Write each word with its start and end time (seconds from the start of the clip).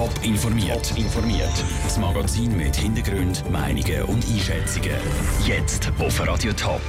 Top 0.00 0.24
informiert. 0.24 0.96
informiert. 0.96 1.52
Das 1.82 1.98
Magazin 1.98 2.56
mit 2.56 2.74
Hintergrund, 2.74 3.44
Meinungen 3.50 4.02
und 4.04 4.26
Einschätzungen. 4.26 4.96
Jetzt 5.46 5.92
auf 5.98 6.26
Radio 6.26 6.54
Top. 6.54 6.80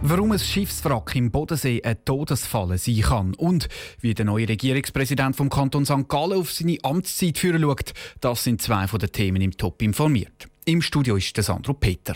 Warum 0.00 0.32
ein 0.32 0.38
Schiffswrack 0.38 1.14
im 1.14 1.30
Bodensee 1.30 1.82
ein 1.82 2.02
Todesfall 2.06 2.78
sein 2.78 3.00
kann 3.02 3.34
und 3.34 3.68
wie 4.00 4.14
der 4.14 4.24
neue 4.24 4.48
Regierungspräsident 4.48 5.36
vom 5.36 5.50
Kanton 5.50 5.84
St. 5.84 6.08
Gallen 6.08 6.40
auf 6.40 6.50
seine 6.50 6.78
Amtszeit 6.84 7.36
führen 7.36 7.60
schaut, 7.60 7.92
das 8.22 8.44
sind 8.44 8.62
zwei 8.62 8.86
von 8.86 8.98
den 8.98 9.12
Themen 9.12 9.42
im 9.42 9.52
Top 9.54 9.82
informiert. 9.82 10.48
Im 10.64 10.80
Studio 10.80 11.16
ist 11.16 11.36
der 11.36 11.44
Sandro 11.44 11.74
Peter. 11.74 12.14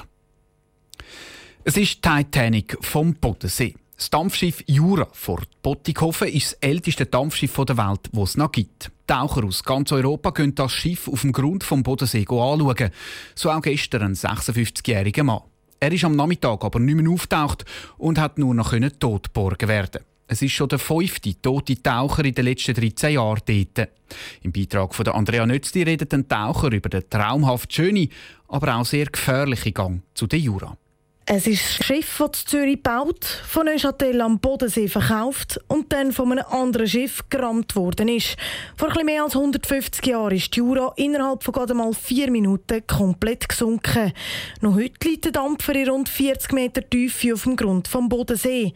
Es 1.63 1.77
ist 1.77 2.01
Titanic 2.01 2.79
vom 2.81 3.17
Bodensee. 3.17 3.75
Das 4.03 4.11
Dampfschiff 4.11 4.65
Jura 4.67 5.07
vor 5.13 5.43
Bottighofen 5.63 6.27
ist 6.27 6.47
das 6.47 6.53
älteste 6.55 7.07
Dampfschiff 7.07 7.55
der 7.55 7.77
Welt, 7.77 8.11
das 8.11 8.31
es 8.31 8.37
noch 8.37 8.51
gibt. 8.51 8.91
Taucher 9.07 9.45
aus 9.45 9.63
ganz 9.63 9.93
Europa 9.93 10.33
können 10.33 10.57
das 10.57 10.73
Schiff 10.73 11.07
auf 11.07 11.21
dem 11.21 11.31
Grund 11.31 11.63
vom 11.63 11.85
Bodensee 11.85 12.23
anschauen. 12.23 12.91
So 13.37 13.49
auch 13.49 13.63
gestern 13.63 14.03
ein 14.03 14.15
56-jähriger 14.15 15.23
Mann. 15.23 15.43
Er 15.79 15.93
ist 15.93 16.03
am 16.03 16.17
Nachmittag 16.17 16.65
aber 16.65 16.81
nicht 16.81 16.97
mehr 16.97 17.13
auftaucht 17.13 17.65
und 17.97 18.19
hat 18.19 18.39
nur 18.39 18.57
noch 18.57 18.75
tot 18.99 19.33
geborgen 19.33 19.69
werden. 19.69 20.03
Es 20.27 20.43
ist 20.43 20.51
schon 20.51 20.69
der 20.69 20.81
fünfte 20.81 21.41
tote 21.41 21.81
Taucher 21.81 22.25
in 22.25 22.35
den 22.35 22.47
letzten 22.47 22.75
13 22.75 23.15
Jahren 23.15 23.43
dort. 23.47 23.89
Im 24.43 24.51
Beitrag 24.51 24.97
von 24.97 25.07
Andrea 25.07 25.47
Nötzli 25.47 25.85
redet 25.85 26.13
ein 26.13 26.27
Taucher 26.27 26.73
über 26.73 26.89
den 26.89 27.09
traumhaft 27.09 27.73
schönen, 27.73 28.09
aber 28.49 28.75
auch 28.75 28.85
sehr 28.85 29.07
gefährlichen 29.07 29.73
Gang 29.73 30.03
zu 30.13 30.27
den 30.27 30.41
Jura. 30.41 30.77
Es 31.25 31.47
ist 31.47 31.63
ein 31.63 31.85
Schiff, 31.85 32.17
das 32.19 32.45
Zürich 32.45 32.83
baut, 32.83 33.25
von 33.25 33.67
Neuchâtel 33.67 34.21
am 34.21 34.41
Bodensee 34.41 34.89
verkauft 34.89 35.61
und 35.69 35.93
dann 35.93 36.11
von 36.11 36.33
einem 36.33 36.45
anderen 36.51 36.89
Schiff 36.89 37.23
gerammt 37.31 37.77
worden 37.77 38.09
ist. 38.09 38.37
Vor 38.77 38.89
etwas 38.89 39.05
mehr 39.05 39.23
als 39.23 39.37
150 39.37 40.05
Jahren 40.05 40.35
ist 40.35 40.55
die 40.55 40.59
Jura 40.59 40.93
innerhalb 40.97 41.45
von 41.45 41.55
gerade 41.55 41.75
mal 41.75 41.95
vier 41.95 42.29
Minuten 42.29 42.85
komplett 42.89 43.49
gesunken. 43.49 44.13
Noch 44.63 44.75
heute 44.75 45.09
liegt 45.09 45.27
der 45.27 45.33
Dampfer 45.33 45.77
in 45.77 45.91
rund 45.91 46.09
40 46.09 46.53
Meter 46.53 46.89
Tiefe 46.91 47.35
auf 47.35 47.45
dem 47.45 47.55
Grund 47.55 47.87
vom 47.87 48.09
Bodensee. 48.09 48.75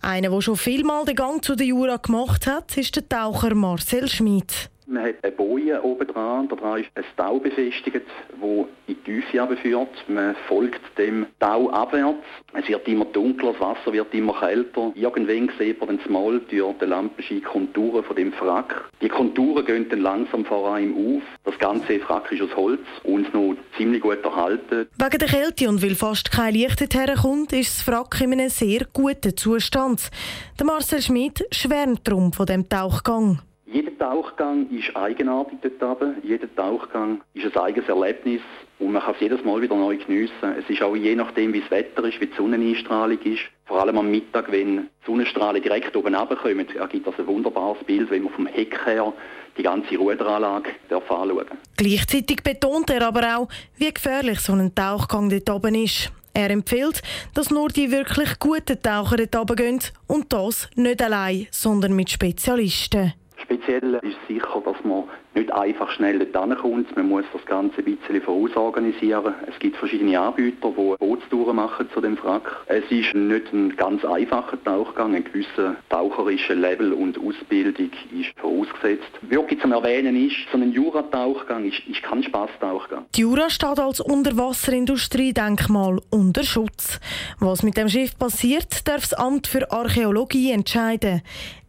Einer, 0.00 0.30
der 0.30 0.40
schon 0.40 0.56
vielmal 0.56 1.04
den 1.04 1.14
Gang 1.14 1.44
zu 1.44 1.54
der 1.54 1.66
Jura 1.66 1.98
gemacht 1.98 2.48
hat, 2.48 2.76
ist 2.76 2.96
der 2.96 3.08
Taucher 3.08 3.54
Marcel 3.54 4.08
Schmid. 4.08 4.68
Man 4.86 5.02
hat 5.02 5.14
eine 5.22 5.32
Boje 5.32 5.82
oben 5.82 6.06
dran, 6.06 6.46
da 6.48 6.56
dran 6.56 6.80
ist 6.80 6.90
ein 6.94 7.04
Tau 7.16 7.38
befestigt, 7.38 8.06
wo 8.38 8.68
in 8.86 8.96
die 9.06 9.20
Tiefe 9.22 9.56
führt. 9.56 10.08
Man 10.08 10.34
folgt 10.46 10.80
dem 10.98 11.26
Tau 11.40 11.70
abwärts. 11.70 12.24
Es 12.52 12.68
wird 12.68 12.86
immer 12.86 13.06
dunkler, 13.06 13.52
das 13.52 13.60
Wasser 13.60 13.92
wird 13.94 14.12
immer 14.12 14.38
kälter. 14.38 14.92
Irgendwann 14.94 15.50
sieht 15.58 15.80
man 15.80 15.88
dann 15.88 16.12
mal 16.12 16.38
durch 16.38 16.78
den 16.78 16.88
Lampenschein 16.90 17.42
Konturen 17.42 18.04
von 18.04 18.14
dem 18.14 18.32
Frack. 18.34 18.90
Die 19.00 19.08
Konturen 19.08 19.64
gehen 19.64 19.88
dann 19.88 20.00
langsam 20.00 20.44
vor 20.44 20.78
ihm 20.78 20.94
auf. 20.94 21.22
Das 21.44 21.58
ganze 21.58 21.98
Frack 22.00 22.30
ist 22.30 22.42
aus 22.42 22.54
Holz 22.54 22.82
und 23.04 23.32
noch 23.32 23.56
ziemlich 23.78 24.02
gut 24.02 24.22
erhalten. 24.22 24.86
Wegen 24.98 25.18
der 25.18 25.28
Kälte 25.28 25.68
und 25.68 25.82
weil 25.82 25.94
fast 25.94 26.30
kein 26.30 26.52
Licht 26.52 26.94
herkommt, 26.94 27.54
ist 27.54 27.78
das 27.78 27.82
Frack 27.82 28.20
in 28.20 28.32
einem 28.32 28.50
sehr 28.50 28.82
guten 28.92 29.34
Zustand. 29.34 30.10
Der 30.58 30.66
Marcel 30.66 31.00
Schmidt 31.00 31.42
schwärmt 31.52 32.06
darum 32.06 32.34
von 32.34 32.44
dem 32.44 32.68
Tauchgang. 32.68 33.40
Jeder 33.74 33.98
Tauchgang 33.98 34.70
ist 34.70 34.94
eigenartig 34.94 35.58
dort 35.60 35.82
oben. 35.82 36.14
Jeder 36.22 36.46
Tauchgang 36.54 37.22
ist 37.34 37.44
ein 37.44 37.60
eigenes 37.60 37.88
Erlebnis 37.88 38.40
und 38.78 38.92
man 38.92 39.02
kann 39.02 39.14
es 39.16 39.20
jedes 39.20 39.44
Mal 39.44 39.60
wieder 39.60 39.74
neu 39.74 39.96
geniessen. 39.96 40.54
Es 40.56 40.70
ist 40.70 40.80
auch 40.80 40.94
je 40.94 41.16
nachdem, 41.16 41.52
wie 41.52 41.60
das 41.60 41.72
Wetter 41.72 42.04
ist, 42.04 42.20
wie 42.20 42.28
die 42.28 42.36
Sonneneinstrahlung 42.36 43.18
ist. 43.22 43.40
Vor 43.66 43.80
allem 43.80 43.98
am 43.98 44.12
Mittag, 44.12 44.52
wenn 44.52 44.76
die 44.76 45.06
Sonnenstrahlen 45.06 45.60
direkt 45.60 45.96
oben 45.96 46.14
runterkommen, 46.14 46.68
ergibt 46.76 47.08
das 47.08 47.18
ein 47.18 47.26
wunderbares 47.26 47.82
Bild, 47.82 48.12
wenn 48.12 48.22
man 48.22 48.32
vom 48.32 48.46
Heck 48.46 48.78
her 48.86 49.12
die 49.58 49.64
ganze 49.64 49.96
Ruderanlage 49.96 50.70
anschauen 50.90 51.36
darf. 51.36 51.58
Gleichzeitig 51.76 52.44
betont 52.44 52.90
er 52.90 53.04
aber 53.04 53.38
auch, 53.38 53.48
wie 53.76 53.92
gefährlich 53.92 54.38
so 54.38 54.52
ein 54.52 54.72
Tauchgang 54.72 55.30
dort 55.30 55.50
oben 55.50 55.74
ist. 55.74 56.12
Er 56.32 56.50
empfiehlt, 56.50 57.02
dass 57.34 57.50
nur 57.50 57.70
die 57.70 57.90
wirklich 57.90 58.38
guten 58.38 58.80
Taucher 58.80 59.16
dort 59.16 59.34
oben 59.34 59.56
gehen 59.56 59.80
und 60.06 60.32
das 60.32 60.68
nicht 60.76 61.02
allein, 61.02 61.48
sondern 61.50 61.96
mit 61.96 62.10
Spezialisten. 62.10 63.14
Speziell 63.44 64.00
ist 64.02 64.16
sicher, 64.26 64.62
dass 64.64 64.76
man 64.84 65.04
nicht 65.34 65.52
einfach 65.52 65.90
schnell 65.90 66.26
dort 66.32 66.58
kommt. 66.58 66.96
Man 66.96 67.08
muss 67.08 67.24
das 67.32 67.44
Ganze 67.44 67.78
ein 67.78 67.84
bisschen 67.84 68.22
vorausorganisieren. 68.22 69.34
Es 69.46 69.58
gibt 69.58 69.76
verschiedene 69.76 70.18
Anbieter, 70.18 70.70
die 70.70 70.96
Bootstouren 70.98 71.56
machen 71.56 71.88
zu 71.92 72.00
dem 72.00 72.16
Wrack. 72.22 72.64
Es 72.66 72.84
ist 72.90 73.14
nicht 73.14 73.52
ein 73.52 73.76
ganz 73.76 74.04
einfacher 74.04 74.62
Tauchgang. 74.64 75.14
Ein 75.14 75.24
gewisser 75.24 75.76
taucherischer 75.90 76.54
Level 76.54 76.92
und 76.92 77.18
Ausbildung 77.18 77.90
ist 78.18 78.38
vorausgesetzt. 78.38 79.10
Wirklich 79.22 79.60
zu 79.60 79.68
erwähnen 79.68 80.16
ist, 80.16 80.36
so 80.50 80.58
ein 80.58 80.72
Jura-Tauchgang 80.72 81.66
ist, 81.66 81.80
ist 81.86 82.02
kein 82.02 82.22
Spaß-Tauchgang. 82.22 83.04
Die 83.14 83.20
Jura 83.20 83.50
steht 83.50 83.78
als 83.78 84.00
Unterwasserindustriedenkmal 84.00 86.00
unter 86.10 86.44
Schutz. 86.44 86.98
Was 87.40 87.62
mit 87.62 87.76
dem 87.76 87.88
Schiff 87.88 88.18
passiert, 88.18 88.88
darf 88.88 89.02
das 89.02 89.12
Amt 89.12 89.46
für 89.46 89.70
Archäologie 89.70 90.52
entscheiden. 90.52 91.22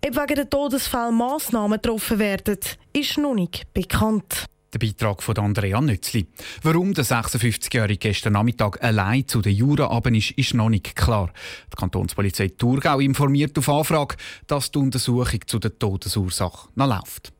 Ob 0.07 0.17
wegen 0.17 0.35
der 0.35 0.47
Todesfall 0.47 1.11
Massnahmen 1.11 1.81
getroffen 1.81 2.19
werden, 2.19 2.59
ist 2.93 3.17
noch 3.17 3.33
nicht 3.33 3.73
bekannt. 3.73 4.45
Der 4.71 4.77
Beitrag 4.77 5.23
von 5.23 5.35
Andrea 5.39 5.81
Nützli. 5.81 6.27
Warum 6.61 6.93
der 6.93 7.05
56-Jährige 7.05 7.97
gestern 7.97 8.33
Nachmittag 8.33 8.83
allein 8.83 9.27
zu 9.27 9.41
den 9.41 9.55
Jura 9.55 9.85
runter 9.85 10.13
ist, 10.13 10.29
ist 10.31 10.53
noch 10.53 10.69
nicht 10.69 10.95
klar. 10.95 11.33
Die 11.73 11.75
Kantonspolizei 11.75 12.49
Thurgau 12.49 12.99
informiert 12.99 13.57
auf 13.57 13.67
Anfrage, 13.67 14.15
dass 14.45 14.69
die 14.69 14.77
Untersuchung 14.77 15.39
zu 15.47 15.57
der 15.57 15.79
Todesursache 15.79 16.69
noch 16.75 16.87
läuft. 16.87 17.33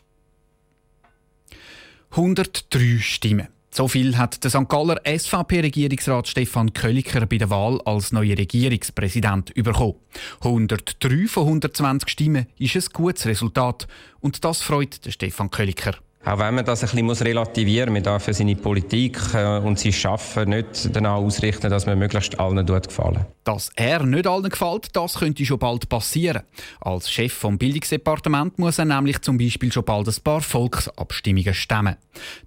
103 2.09 2.97
Stimmen. 2.99 3.54
So 3.77 3.89
viel 3.89 4.17
hat 4.17 4.41
der 4.41 4.51
St. 4.51 4.69
Galler 4.69 5.01
SVP-Regierungsrat 5.03 6.29
Stefan 6.29 6.71
Kölliker 6.71 7.25
bei 7.25 7.37
der 7.37 7.49
Wahl 7.49 7.81
als 7.83 8.13
neuer 8.13 8.37
Regierungspräsident 8.37 9.53
bekommen. 9.53 9.95
103 10.39 11.27
von 11.27 11.43
120 11.43 12.07
Stimmen 12.09 12.45
ist 12.57 12.77
ein 12.77 12.85
gutes 12.93 13.25
Resultat 13.25 13.85
und 14.21 14.45
das 14.45 14.61
freut 14.61 15.01
Stefan 15.09 15.51
Kölliker. 15.51 15.95
Auch 16.25 16.39
wenn 16.39 16.55
man 16.55 16.65
das 16.65 16.81
ein 16.83 17.07
bisschen 17.07 17.27
relativieren 17.27 17.89
muss, 17.89 17.97
man 17.97 18.03
darf 18.03 18.23
für 18.23 18.33
seine 18.33 18.55
Politik 18.55 19.19
äh, 19.35 19.59
und 19.59 19.77
sein 19.77 19.93
Schaffen 19.93 20.49
nicht 20.49 20.89
danach 20.91 21.17
ausrichten, 21.17 21.69
dass 21.69 21.85
man 21.85 21.99
möglichst 21.99 22.39
allen 22.39 22.65
gefallen. 22.65 23.25
Dass 23.43 23.71
er 23.75 24.03
nicht 24.03 24.25
allen 24.25 24.49
gefällt, 24.49 24.95
das 24.95 25.19
könnte 25.19 25.45
schon 25.45 25.59
bald 25.59 25.87
passieren. 25.87 26.41
Als 26.81 27.11
Chef 27.11 27.31
vom 27.31 27.59
Bildungsdepartement 27.59 28.57
muss 28.57 28.79
er 28.79 28.85
nämlich 28.85 29.21
zum 29.21 29.37
Beispiel 29.37 29.71
schon 29.71 29.85
bald 29.85 30.07
ein 30.07 30.23
paar 30.23 30.41
Volksabstimmungen 30.41 31.53
stemmen. 31.53 31.95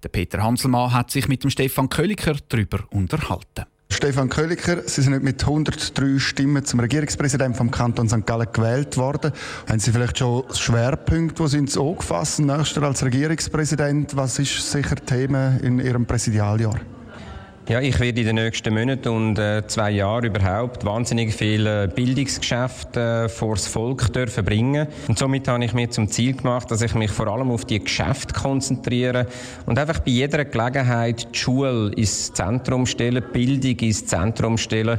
Der 0.03 0.09
Peter 0.09 0.43
Hanselmann 0.43 0.91
hat 0.91 1.09
sich 1.11 1.29
mit 1.29 1.45
dem 1.45 1.49
Stefan 1.49 1.87
Kölliker 1.87 2.35
darüber 2.49 2.79
unterhalten. 2.91 3.65
Stefan 3.99 4.29
Köliker, 4.29 4.83
Sie 4.85 5.01
sind 5.01 5.21
mit 5.23 5.41
103 5.43 6.19
Stimmen 6.19 6.63
zum 6.63 6.79
Regierungspräsidenten 6.79 7.55
vom 7.55 7.69
Kanton 7.69 8.07
St. 8.07 8.25
Gallen 8.25 8.47
gewählt 8.53 8.95
worden. 8.95 9.33
Haben 9.67 9.79
Sie 9.79 9.91
vielleicht 9.91 10.19
schon 10.19 10.45
Schwerpunkte, 10.53 11.43
die 11.43 11.49
Sie 11.49 11.57
ins 11.57 11.77
Auge 11.77 12.01
fassen, 12.01 12.45
nächster 12.45 12.81
als 12.83 13.03
Regierungspräsident? 13.03 14.15
Was 14.15 14.39
ist 14.39 14.71
sicher 14.71 14.95
Thema 14.95 15.57
in 15.61 15.79
Ihrem 15.79 16.05
Präsidialjahr? 16.05 16.79
Ja, 17.69 17.79
ich 17.81 17.99
werde 17.99 18.21
in 18.21 18.25
den 18.25 18.35
nächsten 18.37 18.73
Monaten 18.73 19.09
und 19.09 19.37
äh, 19.37 19.61
zwei 19.67 19.91
Jahren 19.91 20.23
überhaupt 20.23 20.83
wahnsinnig 20.85 21.35
viele 21.35 21.87
Bildungsgeschäfte 21.87 23.25
äh, 23.25 23.29
vors 23.29 23.67
Volk 23.67 24.11
dürfen 24.11 24.43
bringen. 24.43 24.87
Und 25.07 25.19
somit 25.19 25.47
habe 25.47 25.63
ich 25.63 25.75
mir 25.75 25.87
zum 25.87 26.07
Ziel 26.07 26.35
gemacht, 26.35 26.71
dass 26.71 26.81
ich 26.81 26.95
mich 26.95 27.11
vor 27.11 27.27
allem 27.27 27.51
auf 27.51 27.65
die 27.65 27.77
Geschäfte 27.77 28.33
konzentriere 28.33 29.27
und 29.67 29.77
einfach 29.77 29.99
bei 29.99 30.09
jeder 30.09 30.45
Gelegenheit 30.45 31.27
die 31.31 31.37
Schule 31.37 31.91
ins 31.93 32.33
Zentrum 32.33 32.87
stellen, 32.87 33.23
Bildung 33.31 33.77
ins 33.87 34.03
Zentrum 34.03 34.57
stellen. 34.57 34.97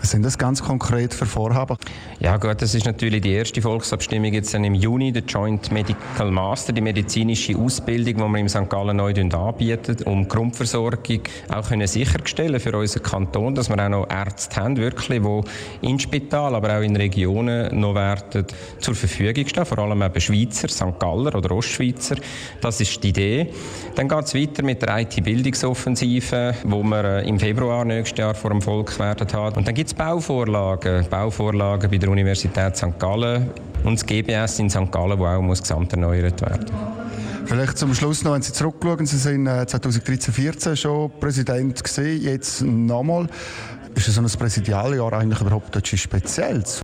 Was 0.00 0.12
sind 0.12 0.24
das 0.24 0.38
ganz 0.38 0.62
konkret 0.62 1.12
für 1.14 1.26
Vorhaben? 1.26 1.76
Ja 2.20 2.36
gut, 2.36 2.62
das 2.62 2.72
ist 2.76 2.86
natürlich 2.86 3.22
die 3.22 3.32
erste 3.32 3.60
Volksabstimmung 3.60 4.32
jetzt 4.32 4.54
dann 4.54 4.62
im 4.62 4.74
Juni, 4.74 5.10
der 5.10 5.24
Joint 5.24 5.72
Medical 5.72 6.30
Master, 6.30 6.72
die 6.72 6.82
medizinische 6.82 7.58
Ausbildung, 7.58 8.14
die 8.14 8.32
wir 8.32 8.38
im 8.38 8.48
St. 8.48 8.68
Gallen 8.68 8.98
neu 8.98 9.12
anbieten, 9.12 9.96
um 10.04 10.28
Grundversorgung 10.28 11.22
auch 11.48 11.68
können 11.68 11.88
sicher 11.88 12.11
sicherstellen 12.12 12.60
für 12.60 12.76
unseren 12.76 13.02
Kanton, 13.02 13.54
dass 13.54 13.68
wir 13.68 13.84
auch 13.84 13.88
noch 13.88 14.10
Ärzte 14.10 14.60
haben, 14.60 14.76
wirklich, 14.76 15.20
die 15.20 15.86
in 15.86 15.98
Spital, 15.98 16.54
aber 16.54 16.78
auch 16.78 16.82
in 16.82 16.96
Regionen 16.96 17.80
noch 17.80 17.94
werden 17.94 18.46
zur 18.78 18.94
Verfügung 18.94 19.46
stehen, 19.46 19.64
vor 19.64 19.78
allem 19.78 20.02
eben 20.02 20.20
Schweizer, 20.20 20.68
St. 20.68 20.98
Galler 20.98 21.34
oder 21.34 21.52
Ostschweizer. 21.52 22.16
Das 22.60 22.80
ist 22.80 23.02
die 23.02 23.08
Idee. 23.08 23.48
Dann 23.94 24.08
geht 24.08 24.24
es 24.24 24.34
weiter 24.34 24.62
mit 24.62 24.82
der 24.82 25.00
IT-Bildungsoffensive, 25.00 26.54
wo 26.64 26.82
wir 26.82 27.04
äh, 27.04 27.28
im 27.28 27.38
Februar 27.38 27.84
nächstes 27.84 28.18
Jahr 28.18 28.34
vor 28.34 28.50
dem 28.50 28.62
Volk 28.62 28.98
werden 28.98 29.26
haben. 29.32 29.56
Und 29.56 29.66
dann 29.66 29.74
gibt 29.74 29.88
es 29.88 29.94
Bauvorlagen, 29.94 31.06
Bauvorlagen 31.08 31.90
bei 31.90 31.98
der 31.98 32.10
Universität 32.10 32.76
St. 32.76 32.98
Gallen 32.98 33.50
und 33.84 33.94
das 33.94 34.06
GBS 34.06 34.58
in 34.58 34.70
St. 34.70 34.90
Gallen, 34.90 35.18
wo 35.18 35.26
auch 35.26 35.40
muss 35.40 35.60
gesamterneuert 35.60 36.40
werden 36.40 36.66
muss. 36.72 37.01
Vielleicht 37.44 37.78
zum 37.78 37.94
Schluss 37.94 38.24
noch, 38.24 38.34
wenn 38.34 38.42
Sie 38.42 38.52
zurückschauen, 38.52 39.06
Sie 39.06 39.18
sind 39.18 39.48
2013-14 39.48 40.72
äh, 40.72 40.76
schon 40.76 41.10
Präsident 41.20 41.82
gewesen, 41.82 42.22
jetzt 42.22 42.62
nochmal. 42.62 43.28
Ist 43.94 44.06
so 44.06 44.20
ein 44.20 44.26
Präsidialjahr 44.26 45.12
eigentlich 45.12 45.40
überhaupt 45.40 45.76
etwas 45.76 46.00
Spezielles? 46.00 46.82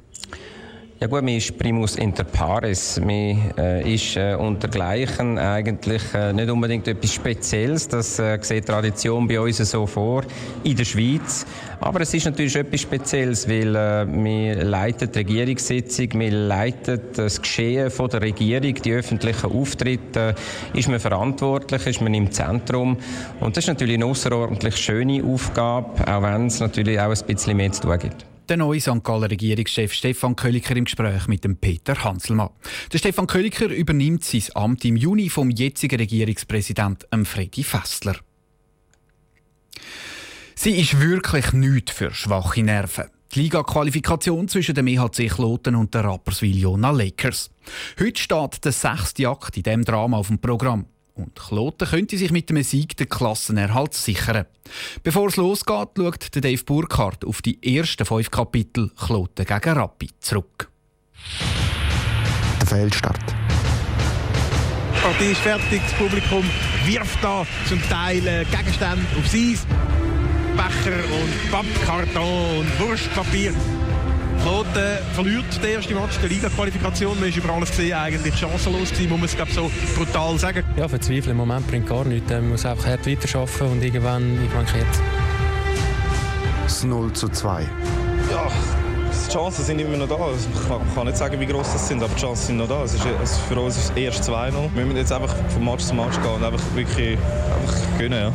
Ja 1.01 1.07
gut, 1.07 1.23
man 1.23 1.37
ist 1.37 1.57
primus 1.57 1.95
inter 1.95 2.25
pares. 2.25 2.99
Man 2.99 3.53
äh, 3.57 3.95
ist 3.95 4.17
äh, 4.17 4.35
untergleichen 4.35 5.39
eigentlich 5.39 6.03
äh, 6.13 6.33
nicht 6.33 6.51
unbedingt 6.51 6.89
etwas 6.89 7.15
Spezielles. 7.15 7.87
Das 7.87 8.19
äh, 8.19 8.37
sieht 8.43 8.67
Tradition 8.67 9.29
bei 9.29 9.39
uns 9.39 9.59
so 9.59 9.87
vor 9.87 10.25
in 10.65 10.75
der 10.75 10.85
Schweiz. 10.85 11.47
Aber 11.79 12.01
es 12.01 12.13
ist 12.15 12.25
natürlich 12.25 12.57
etwas 12.57 12.81
Spezielles, 12.81 13.49
weil 13.49 13.77
äh, 13.77 14.07
wir 14.09 14.65
leiten 14.65 15.13
die 15.13 15.19
Regierungssitzung, 15.21 16.09
wir 16.15 16.33
leiten 16.33 17.01
das 17.15 17.41
Geschehen 17.41 17.93
von 17.93 18.11
der 18.11 18.23
Regierung, 18.23 18.75
die 18.75 18.93
öffentlichen 18.93 19.53
Auftritte, 19.53 20.35
ist 20.75 20.89
man 20.89 20.99
verantwortlich, 20.99 21.87
ist 21.87 22.01
man 22.01 22.13
im 22.13 22.33
Zentrum. 22.33 22.97
Und 23.39 23.57
das 23.57 23.63
ist 23.63 23.69
natürlich 23.69 23.95
eine 23.95 24.07
außerordentlich 24.07 24.77
schöne 24.77 25.23
Aufgabe, 25.23 26.13
auch 26.13 26.23
wenn 26.23 26.49
es 26.49 26.59
natürlich 26.59 26.99
auch 26.99 27.17
ein 27.17 27.27
bisschen 27.29 27.57
mehr 27.57 27.71
zu 27.71 27.83
tun 27.83 27.99
gibt 28.01 28.38
der 28.49 28.57
neue 28.57 28.81
St. 28.81 29.03
Galler 29.03 29.31
Regierungschef 29.31 29.93
Stefan 29.93 30.37
Kölliker 30.37 30.75
im 30.77 30.85
Gespräch 30.85 31.27
mit 31.29 31.45
dem 31.45 31.57
Peter 31.57 32.03
Hanselmann. 32.03 32.51
Der 32.93 32.99
Stefan 32.99 33.27
Kölliker 33.27 33.67
übernimmt 33.67 34.25
sein 34.25 34.43
Amt 34.55 34.85
im 34.85 34.97
Juni 34.97 35.29
vom 35.29 35.51
jetzigen 35.51 35.99
Regierungspräsidenten 35.99 37.25
Freddy 37.25 37.63
Fessler. 37.63 38.17
Sie 40.55 40.73
ist 40.73 41.01
wirklich 41.01 41.53
nichts 41.53 41.93
für 41.93 42.13
schwache 42.13 42.63
Nerven. 42.63 43.05
Die 43.35 43.43
Liga-Qualifikation 43.43 44.49
zwischen 44.49 44.75
dem 44.75 44.87
EHC 44.87 45.29
Kloten 45.29 45.77
und 45.77 45.95
der 45.95 46.05
Rapperswil 46.05 46.57
Jona 46.57 46.91
Lakers. 46.91 47.51
Heute 48.01 48.21
steht 48.21 48.65
der 48.65 48.73
sechste 48.73 49.29
Akt 49.29 49.57
in 49.59 49.63
diesem 49.63 49.85
Drama 49.85 50.17
auf 50.17 50.29
dem 50.29 50.39
Programm. 50.39 50.87
Und 51.19 51.35
Kloten 51.35 51.89
könnte 51.89 52.17
sich 52.17 52.31
mit 52.31 52.49
dem 52.49 52.63
Sieg 52.63 52.97
den 52.97 53.09
Klassenerhalt 53.09 53.93
sichern. 53.93 54.47
Bevor 55.03 55.27
es 55.27 55.37
losgeht, 55.37 55.89
schaut 55.97 56.29
Dave 56.37 56.63
Burkhardt 56.65 57.25
auf 57.25 57.43
die 57.43 57.59
ersten 57.61 58.05
fünf 58.05 58.31
Kapitel 58.31 58.91
Kloten 58.91 59.45
gegen 59.45 59.73
Rappi 59.73 60.11
zurück. 60.21 60.71
Der 62.61 62.67
Fehlstart. 62.69 63.19
Die 64.95 65.01
Partie 65.01 65.33
ist 65.33 65.41
fertig, 65.41 65.83
das 65.83 65.93
Publikum 65.95 66.45
wirft 66.85 67.25
da 67.25 67.45
zum 67.69 67.83
Teil 67.89 68.25
äh, 68.25 68.45
Gegenstände 68.45 69.05
aufs 69.19 69.35
Eis. 69.35 69.67
Becher 70.57 70.99
und 71.05 71.51
Pappkarton 71.51 72.59
und 72.61 72.81
Wurstpapier. 72.81 73.53
Kloten 74.43 74.99
verliert 75.15 75.63
den 75.63 75.75
ersten 75.75 75.95
Match 75.95 76.19
der 76.21 76.29
Liga-Qualifikation. 76.29 77.19
Man 77.19 77.29
ist 77.29 77.37
über 77.37 77.53
alles 77.53 77.71
gesehen 77.71 77.95
eigentlich 77.97 78.35
chancenlos 78.35 78.91
gewesen, 78.91 79.11
muss 79.11 79.19
man 79.19 79.27
es 79.27 79.37
glaub, 79.37 79.51
so 79.51 79.71
brutal 79.97 80.39
sagen. 80.39 80.65
Ja, 80.77 80.89
verzweifeln 80.89 81.33
im 81.33 81.37
Moment 81.37 81.67
bringt 81.67 81.89
gar 81.89 82.05
nichts. 82.05 82.31
Man 82.31 82.51
muss 82.51 82.65
einfach 82.65 82.87
hart 82.87 83.07
weiterarbeiten 83.07 83.67
und 83.69 83.83
irgendwann, 83.83 84.35
irgendwann 84.35 84.67
geht 84.67 84.87
es. 86.67 86.85
0 86.85 87.13
zu 87.13 87.29
2. 87.29 87.63
Ja, 88.31 88.47
die 89.29 89.33
Chancen 89.33 89.65
sind 89.65 89.81
immer 89.81 89.97
noch 89.97 90.09
da. 90.09 90.17
Ich 90.17 90.95
kann 90.95 91.07
nicht 91.07 91.17
sagen, 91.17 91.41
wie 91.41 91.47
groß 91.47 91.73
das 91.73 91.89
sind, 91.89 92.03
aber 92.03 92.15
die 92.15 92.21
Chancen 92.21 92.47
sind 92.47 92.57
noch 92.59 92.69
da. 92.69 92.83
Es 92.85 92.95
ist, 92.95 93.07
es 93.23 93.37
für 93.39 93.61
uns 93.61 93.77
ist 93.77 93.91
es 93.91 93.97
erst 93.97 94.29
2-0. 94.29 94.53
Wir 94.75 94.85
müssen 94.85 94.97
jetzt 94.97 95.13
einfach 95.13 95.35
vom 95.49 95.65
Match 95.65 95.85
zu 95.85 95.95
Match 95.95 96.17
gehen 96.23 96.33
und 96.35 96.45
einfach 96.45 96.63
wirklich 96.75 97.19
einfach 97.19 97.99
gönnen. 97.99 98.21
Ja. 98.21 98.33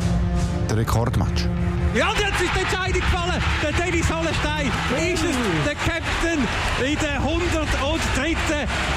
Der 0.70 0.78
Rekordmatch. 0.78 1.48
Ja, 1.94 2.10
und 2.10 2.20
jetzt 2.20 2.42
ist 2.42 2.52
die 2.56 2.60
Entscheidung 2.60 3.02
gefallen. 3.02 3.44
Der 3.62 3.72
Dennis 3.72 4.12
Hollenstein 4.12 4.68
ist 4.98 5.24
es, 5.24 5.36
der 5.64 5.76
Captain. 5.76 6.48
In 6.84 6.98
der 7.00 7.20
103. 7.20 8.36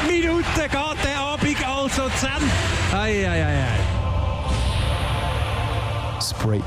Minute 0.06 0.44
geht 0.54 1.04
der 1.04 1.20
Abend 1.20 1.68
also 1.68 2.08
zu 2.18 2.26
Ende. 2.26 2.50
Ei, 2.92 3.28
ei, 3.28 3.44
ei, 3.44 3.64
ei. 3.64 3.78
Das 6.14 6.32
Break. 6.32 6.62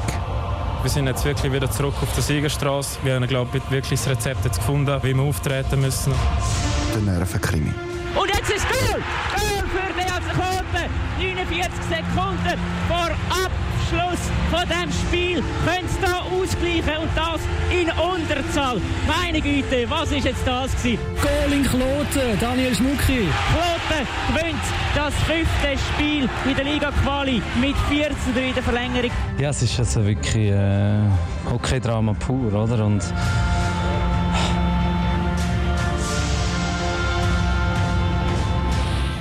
Wir 0.83 0.89
sind 0.89 1.07
jetzt 1.07 1.25
wirklich 1.25 1.51
wieder 1.51 1.69
zurück 1.71 1.95
auf 2.01 2.13
der 2.13 2.21
Siegerstraße. 2.21 2.99
Wir 3.03 3.15
haben, 3.15 3.27
glaube 3.27 3.57
ich, 3.57 3.71
wirklich 3.71 3.99
das 3.99 4.09
Rezept 4.09 4.45
jetzt 4.45 4.59
gefunden, 4.59 5.01
wie 5.01 5.15
wir 5.15 5.23
auftreten 5.23 5.81
müssen. 5.81 6.13
Der 6.93 7.01
Nervenkrimi. 7.01 7.73
Und 8.15 8.27
jetzt 8.27 8.51
ist 8.51 8.65
Goal! 8.69 9.01
Goal 9.35 9.63
für 9.67 9.93
den 9.93 10.05
Quote! 10.33 11.08
49 11.19 11.69
Sekunden 11.89 12.57
vor 12.87 13.09
Abschluss 13.29 14.19
von 14.49 14.61
dem 14.69 14.89
Spiel 14.91 15.43
können 15.65 15.87
sie 15.89 16.01
da 16.01 16.19
ausgleichen 16.21 16.97
und 17.01 17.09
das 17.13 17.41
in 17.69 17.89
Unterzahl. 17.91 18.79
Meine 19.05 19.41
Güte, 19.41 19.89
was 19.89 20.11
ist 20.13 20.25
jetzt 20.25 20.47
das 20.47 20.71
gewesen? 20.77 20.99
Goal 21.21 21.51
in 21.51 21.63
Kloten, 21.63 22.39
Daniel 22.39 22.73
Schmucki. 22.73 23.27
Kloten 23.51 24.07
gewinnt 24.29 24.63
das 24.95 25.13
fünfte 25.25 25.77
Spiel 25.93 26.29
in 26.45 26.55
der 26.55 26.63
Liga 26.63 26.91
Quali 27.03 27.41
mit 27.59 27.75
14 27.89 28.15
in 28.37 28.53
der 28.53 28.63
Verlängerung. 28.63 29.11
Ja, 29.37 29.49
es 29.49 29.61
ist 29.61 29.77
also 29.77 30.05
wirklich 30.05 30.51
äh, 30.51 31.01
Hockey-Drama 31.51 32.13
pur, 32.13 32.53
oder? 32.53 32.85
Und 32.85 33.03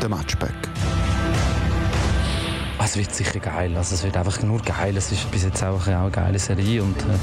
der 0.01 0.09
Matchback. 0.09 0.68
Es 2.89 2.97
wird 2.97 3.15
sicher 3.15 3.39
geil. 3.39 3.77
Also 3.77 3.97
es 3.97 4.03
wird 4.03 4.17
einfach 4.17 4.43
nur 4.43 4.63
geil. 4.63 4.97
Es 4.97 5.13
ist 5.13 5.31
bis 5.31 5.45
jetzt 5.45 5.63
auch 5.63 5.87
eine 5.87 6.11
geile 6.11 6.39
Serie 6.39 6.83
und 6.83 6.99
äh, 7.03 7.19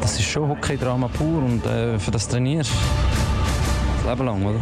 das 0.00 0.18
ist 0.18 0.24
schon 0.24 0.48
Hockey-Drama 0.48 1.06
pur 1.06 1.40
und 1.40 1.64
äh, 1.64 2.00
für 2.00 2.10
das 2.10 2.26
trainierst 2.26 2.72
das 3.98 4.10
Leben 4.10 4.26
lang, 4.26 4.44
oder? 4.44 4.58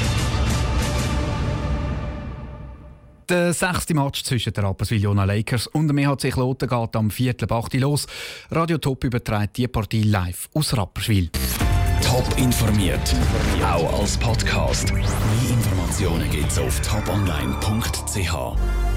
Der 3.30 3.54
sechste 3.54 3.94
Match 3.94 4.22
zwischen 4.22 4.52
der 4.52 4.64
Rapperswil 4.64 5.00
Jona 5.00 5.24
Lakers 5.24 5.68
und 5.68 5.88
dem 5.88 5.96
EHC 5.96 6.32
Kloten 6.32 6.68
geht 6.68 6.96
am 6.96 7.10
Viertel 7.10 7.48
los. 7.80 8.06
Radio 8.50 8.76
Top 8.76 9.04
überträgt 9.04 9.56
die 9.56 9.68
Partie 9.68 10.02
live 10.02 10.50
aus 10.52 10.76
Rapperswil. 10.76 11.30
Top 12.02 12.26
informiert, 12.36 13.14
auch 13.64 14.00
als 14.00 14.18
Podcast. 14.18 14.92
Mehr 14.92 15.02
Informationen 15.48 16.28
gibt's 16.30 16.58
auf 16.58 16.78
toponline.ch. 16.82 18.89